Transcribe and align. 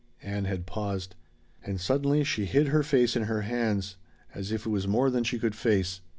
Ann 0.23 0.45
had 0.45 0.65
paused. 0.65 1.13
And 1.63 1.79
suddenly 1.79 2.23
she 2.23 2.45
hid 2.45 2.69
her 2.69 2.81
face 2.81 3.15
in 3.15 3.25
her 3.25 3.41
hands, 3.41 3.97
as 4.33 4.51
if 4.51 4.65
it 4.65 4.69
was 4.71 4.87
more 4.87 5.11
than 5.11 5.23
she 5.23 5.37
could 5.37 5.53
face. 5.53 6.01